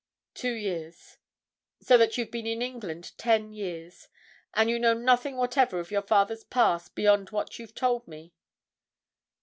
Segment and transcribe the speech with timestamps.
[0.33, 1.19] "Two years."
[1.79, 4.07] "So that you've been in England ten years.
[4.55, 8.33] And you know nothing whatever of your father's past beyond what you've told me?"